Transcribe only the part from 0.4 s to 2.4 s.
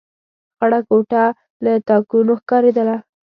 خړه کوټه له تاکونو